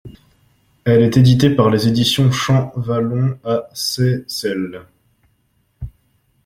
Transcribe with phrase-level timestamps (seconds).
[0.83, 4.81] Elle est éditée par les éditions Champ Vallon à Seyssel.